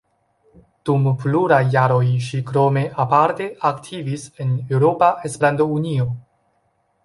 Dum 0.89 1.03
pluraj 1.23 1.59
jaroj 1.75 2.01
ŝi 2.29 2.41
krome 2.49 2.83
aparte 3.05 3.49
aktivis 3.73 4.27
en 4.47 4.59
Eŭropa 4.77 5.15
Esperanto-Unio. 5.31 6.13